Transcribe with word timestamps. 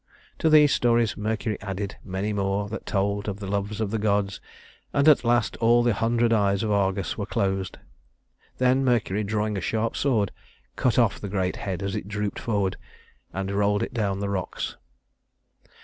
To 0.39 0.49
these 0.49 0.73
stories 0.73 1.15
Mercury 1.15 1.61
added 1.61 1.97
many 2.03 2.33
more 2.33 2.67
that 2.69 2.87
told 2.87 3.27
of 3.29 3.39
the 3.39 3.45
loves 3.45 3.79
of 3.79 3.91
the 3.91 3.99
gods, 3.99 4.41
and 4.93 5.07
at 5.07 5.23
last 5.23 5.57
all 5.57 5.83
the 5.83 5.93
hundred 5.93 6.33
eyes 6.33 6.63
of 6.63 6.71
Argus 6.71 7.19
were 7.19 7.27
closed. 7.27 7.77
Then 8.57 8.83
Mercury, 8.83 9.23
drawing 9.23 9.57
a 9.57 9.61
sharp 9.61 9.95
sword, 9.95 10.31
cut 10.75 10.97
off 10.97 11.19
the 11.19 11.29
great 11.29 11.57
head 11.57 11.83
as 11.83 11.95
it 11.95 12.07
drooped 12.07 12.39
forward, 12.39 12.77
and 13.31 13.51
rolled 13.51 13.83
it 13.83 13.93
down 13.93 14.17
the 14.17 14.29
rocks. 14.29 14.75